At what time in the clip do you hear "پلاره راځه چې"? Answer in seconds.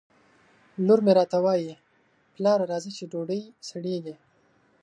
2.35-3.03